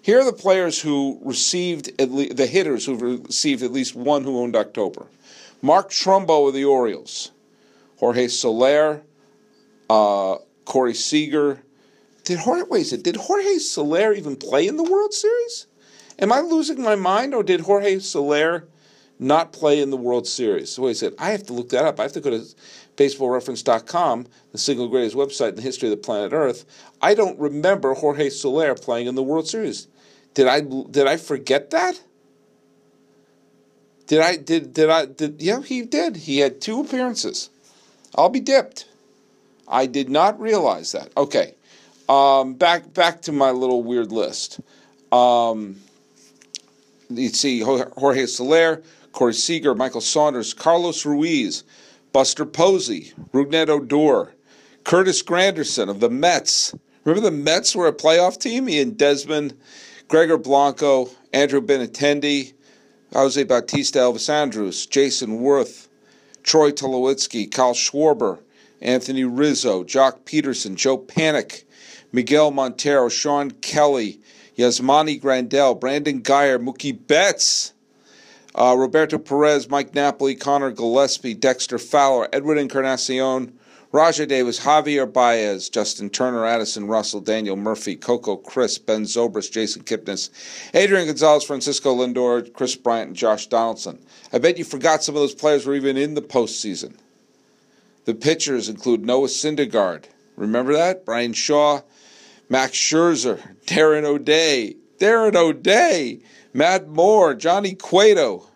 Here 0.00 0.20
are 0.20 0.24
the 0.24 0.32
players 0.32 0.80
who 0.80 1.18
received 1.22 1.92
le- 2.00 2.34
the 2.34 2.46
hitters 2.46 2.86
who 2.86 2.96
received 2.96 3.62
at 3.62 3.72
least 3.72 3.94
one 3.94 4.24
who 4.24 4.38
owned 4.38 4.56
October. 4.56 5.06
Mark 5.60 5.90
Trumbo 5.90 6.48
of 6.48 6.54
the 6.54 6.64
Orioles, 6.64 7.30
Jorge 7.98 8.28
Soler, 8.28 9.02
uh, 9.88 10.36
Corey 10.64 10.94
Seager. 10.94 11.62
Did 12.24 12.40
Jorge 12.40 12.64
wait 12.68 13.02
Did 13.02 13.16
Jorge 13.16 13.58
Soler 13.58 14.12
even 14.12 14.36
play 14.36 14.66
in 14.66 14.76
the 14.76 14.84
World 14.84 15.12
Series? 15.12 15.66
Am 16.18 16.32
I 16.32 16.40
losing 16.40 16.82
my 16.82 16.94
mind, 16.94 17.34
or 17.34 17.42
did 17.42 17.62
Jorge 17.62 17.98
Soler 17.98 18.68
not 19.22 19.52
play 19.52 19.80
in 19.80 19.90
the 19.90 19.96
World 19.96 20.26
Series. 20.26 20.70
So 20.70 20.86
he 20.86 20.94
said, 20.94 21.14
I 21.18 21.30
have 21.30 21.46
to 21.46 21.52
look 21.52 21.70
that 21.70 21.84
up. 21.84 21.98
I 21.98 22.02
have 22.02 22.12
to 22.12 22.20
go 22.20 22.30
to 22.30 22.44
baseballreference.com, 22.96 24.26
the 24.50 24.58
single 24.58 24.88
greatest 24.88 25.16
website 25.16 25.50
in 25.50 25.54
the 25.56 25.62
history 25.62 25.88
of 25.88 25.96
the 25.96 26.02
planet 26.02 26.32
Earth. 26.32 26.64
I 27.00 27.14
don't 27.14 27.38
remember 27.38 27.94
Jorge 27.94 28.28
Soler 28.30 28.74
playing 28.74 29.06
in 29.06 29.14
the 29.14 29.22
World 29.22 29.48
Series. 29.48 29.88
Did 30.34 30.48
I 30.48 30.60
did 30.60 31.06
I 31.06 31.16
forget 31.16 31.70
that? 31.70 32.02
Did 34.06 34.20
I 34.20 34.36
did 34.36 34.72
did 34.72 34.90
I 34.90 35.06
did 35.06 35.40
yeah, 35.40 35.62
he 35.62 35.82
did. 35.82 36.16
He 36.16 36.38
had 36.38 36.60
two 36.60 36.80
appearances. 36.80 37.50
I'll 38.14 38.28
be 38.28 38.40
dipped. 38.40 38.86
I 39.68 39.86
did 39.86 40.10
not 40.10 40.40
realize 40.40 40.92
that. 40.92 41.10
Okay. 41.16 41.54
Um, 42.12 42.52
back 42.52 42.92
back 42.92 43.22
to 43.22 43.32
my 43.32 43.52
little 43.52 43.82
weird 43.82 44.12
list. 44.12 44.60
Um, 45.12 45.76
you 47.08 47.30
see 47.30 47.60
Jorge 47.60 48.26
Soler, 48.26 48.82
Corey 49.12 49.32
Seager, 49.32 49.74
Michael 49.74 50.02
Saunders, 50.02 50.52
Carlos 50.52 51.06
Ruiz, 51.06 51.64
Buster 52.12 52.44
Posey, 52.44 53.14
Rougned 53.32 53.70
Odor, 53.70 54.34
Curtis 54.84 55.22
Granderson 55.22 55.88
of 55.88 56.00
the 56.00 56.10
Mets. 56.10 56.74
Remember 57.04 57.30
the 57.30 57.34
Mets 57.34 57.74
were 57.74 57.86
a 57.86 57.94
playoff 57.94 58.38
team? 58.38 58.68
Ian 58.68 58.90
Desmond, 58.90 59.56
Gregor 60.08 60.36
Blanco, 60.36 61.08
Andrew 61.32 61.62
Benintendi, 61.62 62.52
Jose 63.14 63.42
Bautista 63.44 64.00
Elvis 64.00 64.28
Andrus, 64.28 64.86
Jayson 64.86 65.40
Werth, 65.40 65.88
Troy 66.42 66.72
Tulowitzki, 66.72 67.50
Kyle 67.50 67.72
Schwarber, 67.72 68.38
Anthony 68.82 69.24
Rizzo, 69.24 69.82
Joc 69.82 70.24
Pederson, 70.26 70.74
Joe 70.74 70.98
Panik, 70.98 71.64
Miguel 72.12 72.50
Montero, 72.50 73.08
Sean 73.08 73.50
Kelly, 73.50 74.20
Yasmani 74.56 75.20
Grandal, 75.20 75.78
Brandon 75.78 76.22
Guyer, 76.22 76.62
Mookie 76.62 76.98
Betts, 77.06 77.72
uh, 78.54 78.74
Roberto 78.76 79.18
Perez, 79.18 79.68
Mike 79.68 79.94
Napoli, 79.94 80.34
Conor 80.34 80.72
Gillaspie, 80.72 81.38
Dexter 81.38 81.78
Fowler, 81.78 82.28
Edwin 82.32 82.58
Encarnacion, 82.58 83.58
Rajai 83.92 84.26
Davis, 84.26 84.60
Javier 84.60 85.10
Baez, 85.10 85.68
Justin 85.68 86.08
Turner, 86.08 86.46
Addison 86.46 86.86
Russell, 86.86 87.20
Daniel 87.20 87.56
Murphy, 87.56 87.94
Coco 87.94 88.36
Crisp, 88.36 88.86
Ben 88.86 89.02
Zobrist, 89.02 89.52
Jason 89.52 89.82
Kipnis, 89.82 90.30
Adrian 90.72 91.06
Gonzalez, 91.06 91.44
Francisco 91.44 91.94
Lindor, 91.94 92.50
Kris 92.54 92.74
Bryant, 92.74 93.08
and 93.08 93.16
Josh 93.16 93.48
Donaldson. 93.48 93.98
I 94.32 94.38
bet 94.38 94.56
you 94.56 94.64
forgot 94.64 95.04
some 95.04 95.14
of 95.14 95.20
those 95.20 95.34
players 95.34 95.66
were 95.66 95.74
even 95.74 95.98
in 95.98 96.14
the 96.14 96.22
postseason. 96.22 96.96
The 98.06 98.14
pitchers 98.14 98.68
include 98.70 99.04
Noah 99.04 99.28
Syndergaard. 99.28 100.04
Remember 100.36 100.72
that? 100.72 101.04
Bryan 101.04 101.34
Shaw, 101.34 101.82
Max 102.52 102.72
Scherzer, 102.72 103.40
Darren 103.64 104.04
O'Day, 104.04 104.76
Darren 104.98 105.34
O'Day, 105.34 106.20
Matt 106.52 106.86
Moore, 106.86 107.32
Johnny 107.34 107.74
Cueto, 107.74 108.46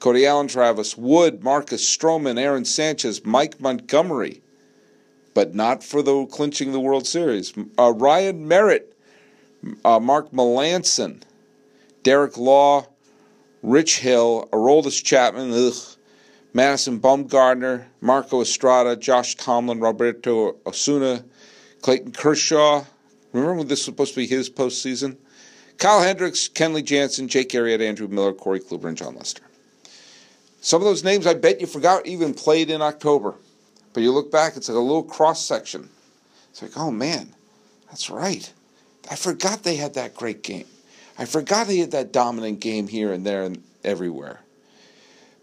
Cody 0.00 0.26
Allen, 0.26 0.48
Travis 0.48 0.98
Wood, 0.98 1.44
Marcus 1.44 1.88
Stroman, 1.88 2.36
Aaron 2.36 2.64
Sanchez, 2.64 3.24
Mike 3.24 3.60
Montgomery, 3.60 4.42
but 5.34 5.54
not 5.54 5.84
for 5.84 6.02
the 6.02 6.26
clinching 6.26 6.72
the 6.72 6.80
World 6.80 7.06
Series. 7.06 7.54
Uh, 7.78 7.92
Ryan 7.92 8.48
Merritt, 8.48 8.92
uh, 9.84 10.00
Mark 10.00 10.32
Melancon, 10.32 11.22
Derek 12.02 12.36
Law, 12.36 12.88
Rich 13.62 14.00
Hill, 14.00 14.48
Aroldis 14.52 15.00
Chapman, 15.00 15.52
ugh, 15.52 15.74
Madison 16.54 16.98
Bumgarner, 16.98 17.84
Marco 18.00 18.40
Estrada, 18.40 18.96
Josh 18.96 19.36
Tomlin, 19.36 19.78
Roberto 19.78 20.56
Osuna, 20.66 21.24
Clayton 21.82 22.10
Kershaw, 22.10 22.84
Remember 23.34 23.56
when 23.56 23.68
this 23.68 23.80
was 23.80 23.84
supposed 23.84 24.14
to 24.14 24.20
be 24.20 24.26
his 24.26 24.48
postseason? 24.48 25.16
Kyle 25.76 26.00
Hendricks, 26.00 26.48
Kenley 26.48 26.84
Jansen, 26.84 27.26
Jake 27.26 27.50
Arrieta, 27.50 27.86
Andrew 27.86 28.06
Miller, 28.06 28.32
Corey 28.32 28.60
Kluber, 28.60 28.84
and 28.84 28.96
Jon 28.96 29.16
Lester. 29.16 29.42
Some 30.60 30.80
of 30.80 30.86
those 30.86 31.02
names 31.02 31.26
I 31.26 31.34
bet 31.34 31.60
you 31.60 31.66
forgot 31.66 32.06
even 32.06 32.32
played 32.32 32.70
in 32.70 32.80
October. 32.80 33.34
But 33.92 34.04
you 34.04 34.12
look 34.12 34.30
back, 34.30 34.56
it's 34.56 34.68
like 34.68 34.76
a 34.76 34.80
little 34.80 35.02
cross 35.02 35.44
section. 35.44 35.90
It's 36.50 36.62
like, 36.62 36.76
oh 36.76 36.92
man, 36.92 37.34
that's 37.88 38.08
right. 38.08 38.52
I 39.10 39.16
forgot 39.16 39.64
they 39.64 39.76
had 39.76 39.94
that 39.94 40.14
great 40.14 40.42
game. 40.44 40.66
I 41.18 41.24
forgot 41.24 41.66
they 41.66 41.78
had 41.78 41.90
that 41.90 42.12
dominant 42.12 42.60
game 42.60 42.86
here 42.86 43.12
and 43.12 43.26
there 43.26 43.42
and 43.42 43.62
everywhere. 43.82 44.40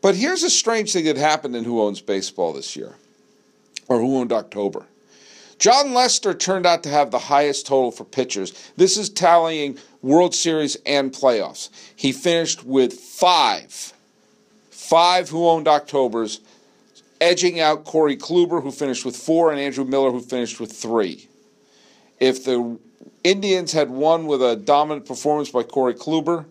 But 0.02 0.16
here's 0.16 0.44
a 0.44 0.50
strange 0.50 0.94
thing 0.94 1.06
that 1.06 1.18
happened 1.18 1.56
in 1.58 1.66
Who 1.66 1.82
Owns 1.82 2.02
Baseball 2.02 2.54
this 2.54 2.76
year, 2.76 2.96
or 3.88 4.00
Who 4.00 4.18
Owned 4.18 4.32
October. 4.32 4.88
Jon 5.62 5.94
Lester 5.94 6.34
turned 6.34 6.66
out 6.66 6.82
to 6.82 6.90
have 6.90 7.12
the 7.12 7.20
highest 7.20 7.68
total 7.68 7.92
for 7.92 8.04
pitchers. 8.04 8.72
This 8.78 8.98
is 8.98 9.12
tallying 9.12 9.78
World 10.02 10.34
Series 10.34 10.76
and 10.88 11.12
playoffs. 11.12 11.70
He 11.96 12.12
finished 12.12 12.66
with 12.66 12.94
five. 12.94 13.94
Five 14.72 15.30
who 15.30 15.48
owned 15.48 15.68
Octobers, 15.68 16.42
edging 17.22 17.60
out 17.60 17.84
Corey 17.84 18.18
Kluber, 18.18 18.64
who 18.64 18.72
finished 18.72 19.06
with 19.06 19.16
four, 19.16 19.52
and 19.52 19.60
Andrew 19.60 19.86
Miller, 19.86 20.10
who 20.10 20.20
finished 20.20 20.60
with 20.60 20.72
three. 20.72 21.28
If 22.20 22.44
the 22.44 22.80
Indians 23.24 23.72
had 23.72 23.92
won 23.92 24.26
with 24.26 24.42
a 24.42 24.56
dominant 24.56 25.06
performance 25.06 25.52
by 25.52 25.62
Corey 25.62 25.94
Kluber, 25.94 26.46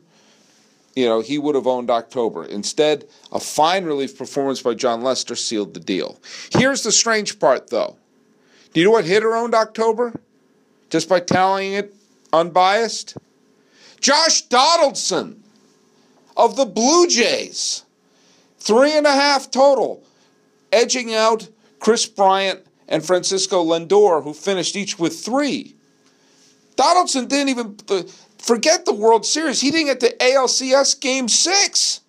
you 0.94 1.06
know, 1.06 1.20
he 1.20 1.36
would 1.36 1.56
have 1.56 1.66
owned 1.66 1.90
October. 1.90 2.44
Instead, 2.44 3.08
a 3.32 3.40
fine 3.40 3.84
relief 3.84 4.16
performance 4.16 4.62
by 4.62 4.74
Jon 4.74 5.02
Lester 5.02 5.34
sealed 5.34 5.74
the 5.74 5.80
deal. 5.80 6.20
Here's 6.52 6.84
the 6.84 6.92
strange 6.92 7.40
part, 7.40 7.70
though. 7.70 7.96
Do 8.72 8.80
you 8.80 8.86
know 8.86 8.92
what 8.92 9.04
hitter 9.04 9.34
owned 9.34 9.54
October? 9.54 10.20
Just 10.90 11.08
by 11.08 11.20
tallying 11.20 11.72
it 11.74 11.94
unbiased? 12.32 13.16
Josh 14.00 14.42
Donaldson 14.42 15.42
of 16.36 16.56
the 16.56 16.64
Blue 16.64 17.06
Jays. 17.06 17.84
Three 18.58 18.96
and 18.96 19.06
a 19.06 19.12
half 19.12 19.50
total, 19.50 20.02
edging 20.70 21.14
out 21.14 21.48
Kris 21.78 22.06
Bryant 22.06 22.60
and 22.88 23.04
Francisco 23.04 23.64
Lindor, 23.64 24.22
who 24.22 24.34
finished 24.34 24.76
each 24.76 24.98
with 24.98 25.18
three. 25.18 25.74
Donaldson 26.76 27.26
didn't 27.26 27.48
even 27.48 27.76
uh, 27.88 28.02
forget 28.38 28.84
the 28.84 28.92
World 28.92 29.24
Series. 29.24 29.60
He 29.60 29.70
didn't 29.70 29.86
get 29.86 30.00
to 30.00 30.16
ALCS 30.16 31.00
Game 31.00 31.28
6. 31.28 32.00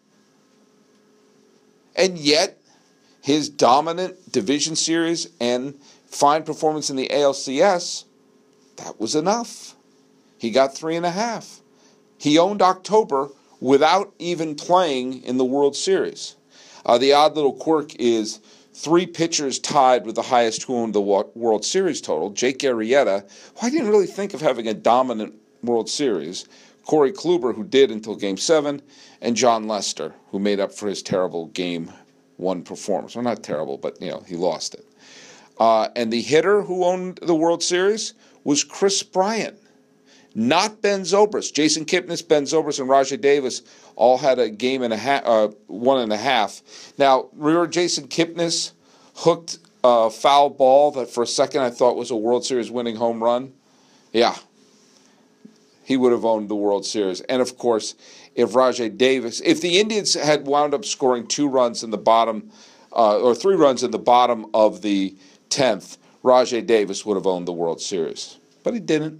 And 1.95 2.17
yet, 2.17 2.57
his 3.21 3.49
dominant 3.49 4.31
division 4.31 4.75
series 4.75 5.27
and 5.39 5.79
fine 6.11 6.43
performance 6.43 6.89
in 6.89 6.95
the 6.95 7.09
ALCS, 7.09 8.05
that 8.77 8.99
was 8.99 9.15
enough. 9.15 9.75
He 10.37 10.51
got 10.51 10.75
three 10.75 10.95
and 10.95 11.05
a 11.05 11.11
half. 11.11 11.61
He 12.17 12.37
owned 12.37 12.61
October 12.61 13.29
without 13.59 14.13
even 14.19 14.55
playing 14.55 15.23
in 15.23 15.37
the 15.37 15.45
World 15.45 15.75
Series. 15.75 16.35
Uh, 16.85 16.97
the 16.97 17.13
odd 17.13 17.35
little 17.35 17.53
quirk 17.53 17.95
is 17.95 18.39
three 18.73 19.05
pitchers 19.05 19.59
tied 19.59 20.05
with 20.05 20.15
the 20.15 20.21
highest 20.21 20.63
who 20.63 20.75
owned 20.75 20.93
the 20.93 21.01
World 21.01 21.63
Series 21.63 22.01
total. 22.01 22.31
Jake 22.31 22.59
Arrieta, 22.59 23.29
who 23.59 23.67
I 23.67 23.69
didn't 23.69 23.89
really 23.89 24.07
think 24.07 24.33
of 24.33 24.41
having 24.41 24.67
a 24.67 24.73
dominant 24.73 25.35
World 25.63 25.89
Series. 25.89 26.45
Corey 26.85 27.11
Kluber, 27.11 27.55
who 27.55 27.63
did 27.63 27.91
until 27.91 28.15
Game 28.15 28.37
7, 28.37 28.81
and 29.21 29.35
Jon 29.35 29.67
Lester, 29.67 30.15
who 30.31 30.39
made 30.39 30.59
up 30.59 30.71
for 30.71 30.87
his 30.87 31.03
terrible 31.03 31.47
Game 31.47 31.91
1 32.37 32.63
performance. 32.63 33.15
Well, 33.15 33.23
not 33.23 33.43
terrible, 33.43 33.77
but, 33.77 34.01
you 34.01 34.09
know, 34.09 34.23
he 34.27 34.35
lost 34.35 34.73
it. 34.73 34.85
Uh, 35.61 35.89
and 35.95 36.11
the 36.11 36.23
hitter 36.23 36.63
who 36.63 36.83
owned 36.83 37.19
the 37.21 37.35
World 37.35 37.61
Series 37.61 38.15
was 38.43 38.63
Kris 38.63 39.03
Bryant, 39.03 39.59
not 40.33 40.81
Ben 40.81 41.01
Zobrist. 41.01 41.53
Jason 41.53 41.85
Kipnis, 41.85 42.27
Ben 42.27 42.45
Zobrist, 42.45 42.79
and 42.79 42.89
Rajai 42.89 43.21
Davis 43.21 43.61
all 43.95 44.17
had 44.17 44.39
a 44.39 44.49
game 44.49 44.81
and 44.81 44.91
a 44.91 44.97
half, 44.97 45.21
uh, 45.23 45.49
one 45.67 46.01
and 46.01 46.11
a 46.11 46.17
half. 46.17 46.63
Now, 46.97 47.29
remember 47.33 47.67
Jason 47.67 48.07
Kipnis 48.07 48.71
hooked 49.17 49.59
a 49.83 50.09
foul 50.09 50.49
ball 50.49 50.89
that 50.93 51.11
for 51.11 51.21
a 51.21 51.27
second 51.27 51.61
I 51.61 51.69
thought 51.69 51.95
was 51.95 52.09
a 52.09 52.15
World 52.15 52.43
Series 52.43 52.71
winning 52.71 52.95
home 52.95 53.23
run? 53.23 53.53
Yeah. 54.11 54.35
He 55.83 55.95
would 55.95 56.11
have 56.11 56.25
owned 56.25 56.49
the 56.49 56.55
World 56.55 56.87
Series. 56.87 57.21
And 57.21 57.39
of 57.39 57.59
course, 57.59 57.93
if 58.33 58.53
Rajai 58.53 58.97
Davis, 58.97 59.41
if 59.45 59.61
the 59.61 59.79
Indians 59.79 60.15
had 60.15 60.47
wound 60.47 60.73
up 60.73 60.85
scoring 60.85 61.27
two 61.27 61.47
runs 61.47 61.83
in 61.83 61.91
the 61.91 61.99
bottom, 61.99 62.49
uh, 62.93 63.19
or 63.19 63.35
three 63.35 63.55
runs 63.55 63.83
in 63.83 63.91
the 63.91 63.99
bottom 63.99 64.47
of 64.53 64.81
the 64.81 65.15
10th, 65.51 65.97
Rajai 66.23 66.65
Davis 66.65 67.05
would 67.05 67.15
have 67.15 67.27
owned 67.27 67.47
the 67.47 67.53
World 67.53 67.81
Series. 67.81 68.37
But 68.63 68.73
he 68.73 68.79
didn't. 68.79 69.19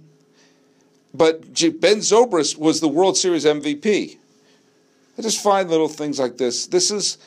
But 1.14 1.42
Ben 1.52 1.98
Zobrist 1.98 2.56
was 2.58 2.80
the 2.80 2.88
World 2.88 3.16
Series 3.16 3.44
MVP. 3.44 4.16
I 5.18 5.22
just 5.22 5.42
find 5.42 5.68
little 5.68 5.88
things 5.88 6.18
like 6.18 6.38
this. 6.38 6.66
This 6.66 6.90
is 6.90 7.18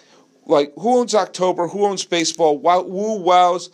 like 0.45 0.73
who 0.77 0.97
owns 0.99 1.13
October? 1.13 1.67
Who 1.67 1.85
owns 1.85 2.03
baseball? 2.03 2.57
Wow, 2.57 2.81
woo 2.81 3.19
wows. 3.19 3.69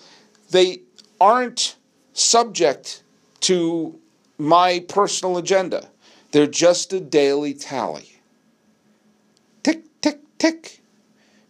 They 0.50 0.81
aren't 1.19 1.77
subject 2.13 3.03
to 3.41 3.97
my 4.38 4.83
personal 4.88 5.38
agenda. 5.38 5.89
They're 6.31 6.47
just 6.47 6.91
a 6.93 7.00
daily 7.00 7.53
tally. 7.53 8.19
Tick, 9.63 9.83
tick, 10.01 10.19
tick. 10.38 10.81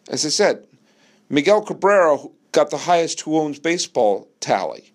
As 0.08 0.26
I 0.26 0.30
said, 0.30 0.68
Miguel 1.30 1.62
Cabrera 1.62 2.18
got 2.52 2.70
the 2.70 2.78
highest 2.78 3.22
who 3.22 3.38
owns 3.38 3.60
baseball 3.60 4.28
tally. 4.40 4.92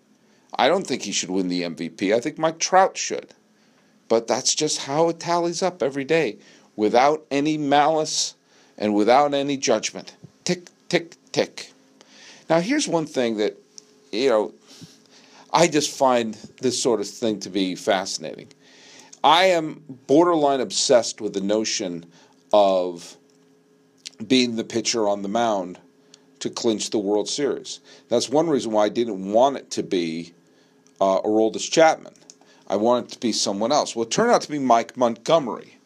I 0.57 0.67
don't 0.67 0.85
think 0.85 1.03
he 1.03 1.11
should 1.11 1.29
win 1.29 1.47
the 1.47 1.63
MVP. 1.63 2.13
I 2.13 2.19
think 2.19 2.37
Mike 2.37 2.59
Trout 2.59 2.97
should. 2.97 3.33
But 4.07 4.27
that's 4.27 4.55
just 4.55 4.79
how 4.79 5.09
it 5.09 5.19
tallies 5.19 5.61
up 5.61 5.83
every 5.83 6.05
day 6.05 6.37
without 6.75 7.25
any 7.29 7.57
malice 7.57 8.35
and 8.77 8.93
without 8.93 9.33
any 9.33 9.57
judgment. 9.57 10.15
Tick, 10.45 10.69
tick, 10.87 11.15
tick. 11.31 11.73
Now, 12.49 12.61
here's 12.61 12.87
one 12.87 13.05
thing 13.05 13.37
that, 13.37 13.57
you 14.11 14.29
know, 14.29 14.53
I 15.51 15.67
just 15.67 15.95
find 15.95 16.35
this 16.61 16.81
sort 16.81 17.01
of 17.01 17.07
thing 17.07 17.39
to 17.41 17.49
be 17.49 17.75
fascinating. 17.75 18.47
I 19.23 19.45
am 19.45 19.83
borderline 20.07 20.61
obsessed 20.61 21.19
with 21.19 21.33
the 21.33 21.41
notion 21.41 22.05
of 22.53 23.17
being 24.25 24.55
the 24.55 24.63
pitcher 24.63 25.07
on 25.07 25.21
the 25.21 25.27
mound 25.27 25.79
to 26.39 26.49
clinch 26.49 26.89
the 26.89 26.99
World 26.99 27.29
Series. 27.29 27.79
That's 28.09 28.29
one 28.29 28.49
reason 28.49 28.71
why 28.71 28.85
I 28.85 28.89
didn't 28.89 29.31
want 29.31 29.57
it 29.57 29.71
to 29.71 29.83
be 29.83 30.33
uh, 30.99 31.21
Aroldis 31.21 31.69
Chapman. 31.69 32.13
I 32.67 32.75
wanted 32.75 33.05
it 33.05 33.11
to 33.13 33.19
be 33.19 33.31
someone 33.31 33.71
else. 33.71 33.95
Well, 33.95 34.03
it 34.03 34.11
turned 34.11 34.31
out 34.31 34.41
to 34.41 34.51
be 34.51 34.59
Mike 34.59 34.97
Montgomery. 34.97 35.77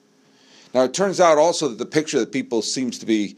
Now, 0.73 0.83
it 0.83 0.93
turns 0.93 1.19
out 1.19 1.37
also 1.37 1.67
that 1.67 1.77
the 1.77 1.85
picture 1.85 2.19
that 2.19 2.31
people 2.31 2.61
seems 2.61 2.97
to 2.99 3.05
be 3.05 3.35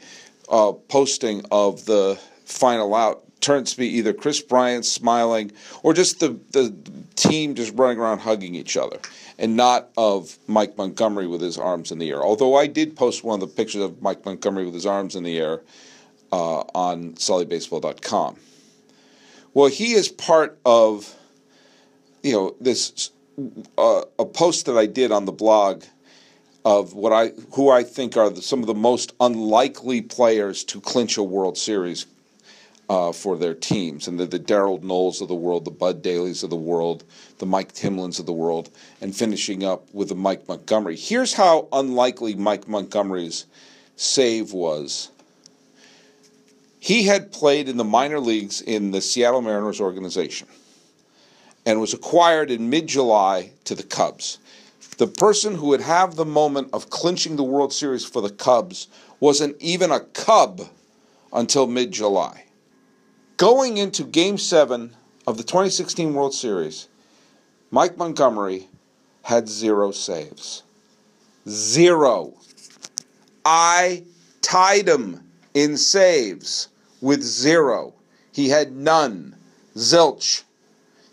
uh, 0.49 0.71
posting 0.71 1.43
of 1.51 1.85
the 1.85 2.19
final 2.45 2.93
out 2.93 3.23
turns 3.41 3.71
to 3.71 3.77
be 3.77 3.88
either 3.88 4.13
Kris 4.13 4.41
Bryant 4.41 4.85
smiling 4.85 5.51
or 5.83 5.93
just 5.93 6.19
the, 6.19 6.39
the 6.51 6.73
team 7.15 7.55
just 7.55 7.73
running 7.75 7.99
around 7.99 8.19
hugging 8.19 8.55
each 8.55 8.77
other 8.77 8.99
and 9.38 9.57
not 9.57 9.89
of 9.97 10.38
Mike 10.47 10.77
Montgomery 10.77 11.27
with 11.27 11.41
his 11.41 11.57
arms 11.57 11.91
in 11.91 11.99
the 11.99 12.09
air. 12.09 12.23
Although 12.23 12.55
I 12.55 12.67
did 12.67 12.95
post 12.95 13.23
one 13.23 13.41
of 13.41 13.49
the 13.49 13.53
pictures 13.53 13.81
of 13.81 14.01
Mike 14.01 14.25
Montgomery 14.25 14.65
with 14.65 14.73
his 14.73 14.85
arms 14.85 15.15
in 15.15 15.23
the 15.23 15.38
air 15.38 15.61
uh, 16.33 16.63
on 16.73 17.13
sullybaseball.com. 17.13 18.37
Well, 19.53 19.67
he 19.67 19.93
is 19.93 20.09
part 20.09 20.57
of, 20.65 21.13
you 22.23 22.33
know, 22.33 22.55
this 22.59 23.11
uh, 23.77 24.01
a 24.17 24.25
post 24.25 24.65
that 24.65 24.75
I 24.75 24.87
did 24.87 25.11
on 25.11 25.25
the 25.25 25.31
blog 25.31 25.83
of 26.65 26.93
what 26.93 27.13
I 27.13 27.33
who 27.53 27.69
I 27.69 27.83
think 27.83 28.17
are 28.17 28.31
the, 28.31 28.41
some 28.41 28.61
of 28.61 28.67
the 28.67 28.73
most 28.73 29.13
unlikely 29.19 30.01
players 30.01 30.63
to 30.65 30.81
clinch 30.81 31.17
a 31.17 31.23
World 31.23 31.55
Series 31.55 32.07
uh, 32.89 33.11
for 33.11 33.37
their 33.37 33.53
teams, 33.53 34.07
and 34.07 34.19
the, 34.19 34.25
the 34.25 34.39
Darren 34.39 34.81
Knowles 34.81 35.21
of 35.21 35.27
the 35.27 35.35
world, 35.35 35.65
the 35.65 35.71
Bud 35.71 36.01
Daleys 36.01 36.43
of 36.43 36.49
the 36.49 36.55
world, 36.55 37.03
the 37.37 37.45
Mike 37.45 37.73
Timlins 37.73 38.19
of 38.19 38.25
the 38.25 38.33
world, 38.33 38.71
and 39.01 39.15
finishing 39.15 39.63
up 39.63 39.93
with 39.93 40.09
the 40.09 40.15
Mike 40.15 40.47
Montgomery. 40.47 40.95
Here's 40.95 41.33
how 41.33 41.67
unlikely 41.71 42.33
Mike 42.33 42.67
Montgomery's 42.67 43.45
save 43.95 44.51
was. 44.51 45.11
He 46.83 47.03
had 47.03 47.31
played 47.31 47.69
in 47.69 47.77
the 47.77 47.85
minor 47.85 48.19
leagues 48.19 48.59
in 48.59 48.91
the 48.91 48.99
Seattle 48.99 49.41
Mariners 49.41 49.79
organization 49.79 50.49
and 51.65 51.79
was 51.79 51.93
acquired 51.93 52.51
in 52.51 52.69
mid 52.69 52.87
July 52.87 53.51
to 53.63 53.73
the 53.73 53.83
Cubs. 53.83 54.37
The 54.97 55.07
person 55.07 55.55
who 55.55 55.67
would 55.67 55.79
have 55.79 56.17
the 56.17 56.25
moment 56.25 56.71
of 56.73 56.89
clinching 56.89 57.37
the 57.37 57.43
World 57.43 57.71
Series 57.71 58.03
for 58.03 58.21
the 58.21 58.29
Cubs 58.29 58.89
wasn't 59.21 59.55
even 59.61 59.91
a 59.91 60.01
Cub 60.01 60.67
until 61.31 61.67
mid 61.67 61.93
July. 61.93 62.43
Going 63.37 63.77
into 63.77 64.03
Game 64.03 64.37
7 64.37 64.93
of 65.25 65.37
the 65.37 65.43
2016 65.43 66.13
World 66.13 66.33
Series, 66.33 66.89
Mike 67.71 67.95
Montgomery 67.95 68.67
had 69.21 69.47
zero 69.47 69.91
saves. 69.91 70.63
Zero. 71.47 72.33
I 73.45 74.03
tied 74.41 74.89
him 74.89 75.21
in 75.53 75.77
saves 75.77 76.67
with 77.03 77.21
zero. 77.21 77.93
He 78.31 78.49
had 78.49 78.71
none. 78.71 79.35
Zilch 79.75 80.43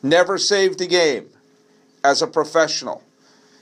never 0.03 0.39
saved 0.39 0.81
a 0.81 0.87
game 0.87 1.29
as 2.05 2.23
a 2.23 2.29
professional. 2.29 3.03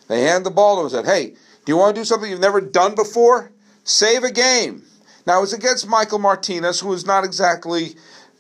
They 0.09 0.23
hand 0.23 0.45
the 0.45 0.51
ball 0.51 0.77
to 0.77 0.81
him 0.81 0.87
and 0.87 1.07
said, 1.07 1.13
Hey, 1.13 1.31
do 1.65 1.73
you 1.73 1.79
want 1.79 1.97
to 1.97 2.03
do 2.03 2.05
something 2.05 2.31
you've 2.31 2.39
never 2.39 2.61
done 2.61 2.95
before? 2.95 3.51
Save 3.83 4.25
a 4.25 4.31
game. 4.31 4.85
Now, 5.27 5.39
it 5.39 5.41
was 5.41 5.53
against 5.55 5.89
Michael 5.89 6.19
Martinez, 6.19 6.81
who 6.81 6.89
was 6.89 7.07
not 7.07 7.25
exactly, 7.25 7.97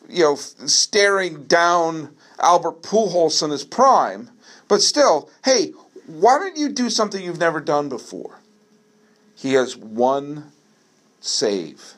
you 0.09 0.23
know, 0.23 0.35
staring 0.37 1.45
down 1.45 2.15
Albert 2.41 2.83
Pujols 2.83 3.43
in 3.43 3.51
his 3.51 3.65
prime, 3.65 4.31
but 4.69 4.83
still, 4.83 5.31
hey, 5.45 5.73
why 6.07 6.39
don't 6.39 6.57
you 6.57 6.69
do 6.69 6.91
something 6.91 7.23
you've 7.23 7.41
never 7.41 7.61
done 7.61 7.89
before? 7.89 8.39
He 9.35 9.55
has 9.55 9.77
one 9.77 10.53
save, 11.21 11.95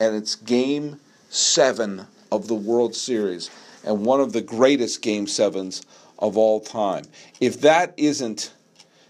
and 0.00 0.14
it's 0.14 0.34
game 0.34 1.00
seven 1.32 2.06
of 2.30 2.46
the 2.46 2.54
World 2.54 2.94
Series 2.94 3.50
and 3.84 4.04
one 4.04 4.20
of 4.20 4.32
the 4.32 4.42
greatest 4.42 5.00
game 5.00 5.26
sevens 5.26 5.82
of 6.18 6.36
all 6.36 6.60
time. 6.60 7.04
If 7.40 7.62
that 7.62 7.94
isn't 7.96 8.52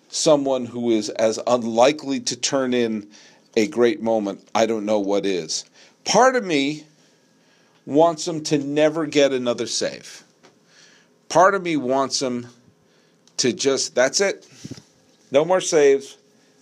someone 0.09 0.65
who 0.65 0.91
is 0.91 1.09
as 1.11 1.41
unlikely 1.47 2.21
to 2.21 2.37
turn 2.37 2.75
in 2.75 3.09
a 3.57 3.67
great 3.67 4.01
moment, 4.01 4.49
I 4.55 4.67
don't 4.67 4.87
know 4.87 5.01
what 5.01 5.27
is. 5.27 5.65
Part 6.05 6.37
of 6.37 6.45
me 6.45 6.85
wants 7.87 8.27
him 8.27 8.45
to 8.45 8.59
never 8.59 9.07
get 9.07 9.33
another 9.33 9.67
save. 9.67 10.23
Part 11.29 11.55
of 11.55 11.63
me 11.63 11.77
wants 11.77 12.23
him 12.23 12.47
to 13.39 13.53
just, 13.53 13.95
that's 13.95 14.21
it. 14.21 14.47
No 15.33 15.45
more 15.45 15.61
saves. 15.61 16.19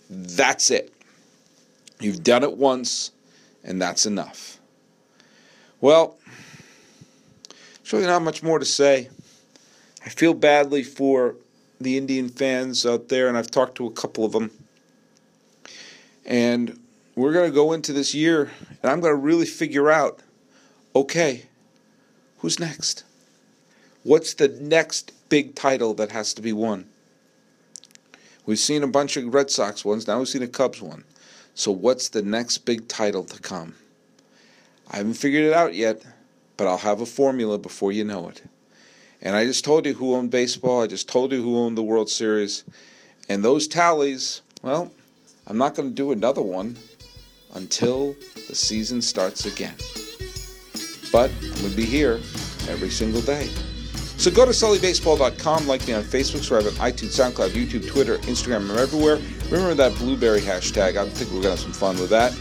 That's 0.09 0.71
it. 0.71 0.91
You've 1.99 2.23
done 2.23 2.43
it 2.43 2.57
once, 2.57 3.11
and 3.63 3.79
that's 3.79 4.07
enough. 4.07 4.60
Well, 5.81 6.19
there's 7.47 7.91
really 7.91 8.05
not 8.05 8.21
much 8.21 8.43
more 8.43 8.59
to 8.59 8.65
say. 8.65 9.09
I 10.05 10.09
feel 10.09 10.35
badly 10.35 10.83
for 10.83 11.35
the 11.79 11.97
Indian 11.97 12.29
fans 12.29 12.85
out 12.85 13.09
there, 13.09 13.27
and 13.27 13.35
I've 13.35 13.49
talked 13.49 13.75
to 13.77 13.87
a 13.87 13.91
couple 13.91 14.23
of 14.23 14.31
them. 14.31 14.51
And 16.23 16.79
we're 17.15 17.33
going 17.33 17.49
to 17.49 17.55
go 17.55 17.73
into 17.73 17.93
this 17.93 18.13
year, 18.13 18.51
and 18.83 18.91
I'm 18.91 18.99
going 18.99 19.11
to 19.11 19.19
really 19.19 19.47
figure 19.47 19.89
out 19.89 20.21
okay, 20.93 21.45
who's 22.39 22.59
next? 22.59 23.03
What's 24.03 24.33
the 24.33 24.49
next 24.49 25.13
big 25.29 25.55
title 25.55 25.93
that 25.95 26.11
has 26.11 26.33
to 26.33 26.41
be 26.41 26.51
won? 26.51 26.85
We've 28.45 28.59
seen 28.59 28.83
a 28.83 28.87
bunch 28.87 29.15
of 29.17 29.33
Red 29.33 29.49
Sox 29.49 29.85
ones, 29.85 30.07
now 30.07 30.19
we've 30.19 30.27
seen 30.27 30.43
a 30.43 30.47
Cubs 30.47 30.81
one. 30.81 31.05
So, 31.55 31.71
what's 31.71 32.09
the 32.09 32.21
next 32.21 32.59
big 32.59 32.87
title 32.87 33.23
to 33.23 33.39
come? 33.39 33.75
I 34.91 34.97
haven't 34.97 35.13
figured 35.13 35.45
it 35.45 35.53
out 35.53 35.73
yet, 35.73 36.05
but 36.57 36.67
I'll 36.67 36.77
have 36.77 36.99
a 36.99 37.05
formula 37.05 37.57
before 37.57 37.93
you 37.93 38.03
know 38.03 38.27
it. 38.27 38.43
And 39.21 39.37
I 39.37 39.45
just 39.45 39.63
told 39.63 39.85
you 39.85 39.93
who 39.93 40.15
owned 40.15 40.31
baseball. 40.31 40.81
I 40.81 40.87
just 40.87 41.07
told 41.07 41.31
you 41.31 41.41
who 41.41 41.57
owned 41.57 41.77
the 41.77 41.83
World 41.83 42.09
Series. 42.09 42.65
And 43.29 43.41
those 43.41 43.69
tallies, 43.69 44.41
well, 44.61 44.91
I'm 45.47 45.57
not 45.57 45.75
going 45.75 45.89
to 45.89 45.95
do 45.95 46.11
another 46.11 46.41
one 46.41 46.77
until 47.53 48.17
the 48.49 48.55
season 48.55 49.01
starts 49.01 49.45
again. 49.45 49.75
But 51.09 51.31
I'm 51.41 51.51
going 51.51 51.69
to 51.71 51.77
be 51.77 51.85
here 51.85 52.15
every 52.67 52.89
single 52.89 53.21
day. 53.21 53.47
So 54.17 54.29
go 54.29 54.45
to 54.45 54.51
sullybaseball.com, 54.51 55.67
like 55.67 55.87
me 55.87 55.93
on 55.93 56.03
Facebook, 56.03 56.43
subscribe 56.43 56.65
on 56.65 56.73
iTunes, 56.73 57.17
SoundCloud, 57.17 57.49
YouTube, 57.51 57.87
Twitter, 57.87 58.17
Instagram, 58.19 58.69
I'm 58.69 58.77
everywhere. 58.77 59.19
Remember 59.45 59.73
that 59.75 59.95
blueberry 59.95 60.41
hashtag. 60.41 60.97
I 60.97 61.07
think 61.09 61.31
we're 61.31 61.41
going 61.41 61.43
to 61.43 61.49
have 61.51 61.59
some 61.59 61.73
fun 61.73 61.97
with 61.97 62.09
that. 62.09 62.37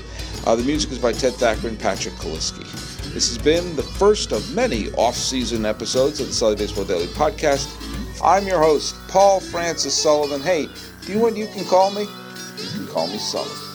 Uh, 0.46 0.56
the 0.56 0.62
music 0.62 0.90
is 0.90 0.98
by 0.98 1.12
Ted 1.12 1.34
Thacker 1.34 1.68
and 1.68 1.78
Patrick 1.78 2.14
Kaliski. 2.14 2.64
This 3.12 3.28
has 3.28 3.38
been 3.38 3.76
the 3.76 3.82
first 3.82 4.32
of 4.32 4.54
many 4.54 4.90
off-season 4.92 5.66
episodes 5.66 6.20
of 6.20 6.28
the 6.28 6.32
Sully 6.32 6.56
Baseball 6.56 6.84
Daily 6.84 7.06
Podcast. 7.08 7.68
I'm 8.22 8.46
your 8.46 8.60
host, 8.60 8.96
Paul 9.08 9.40
Francis 9.40 9.94
Sullivan. 9.94 10.40
Hey, 10.40 10.68
do 11.04 11.12
you 11.12 11.18
want 11.18 11.36
you 11.36 11.46
can 11.46 11.64
call 11.64 11.90
me? 11.90 12.02
You 12.02 12.70
can 12.70 12.86
call 12.86 13.06
me 13.08 13.18
Sully. 13.18 13.69